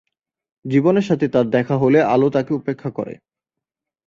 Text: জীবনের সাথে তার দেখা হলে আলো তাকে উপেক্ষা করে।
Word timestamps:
জীবনের 0.65 1.05
সাথে 1.09 1.25
তার 1.27 1.45
দেখা 1.49 1.75
হলে 1.77 1.99
আলো 2.13 2.27
তাকে 2.29 2.51
উপেক্ষা 2.53 2.89
করে। 2.89 3.13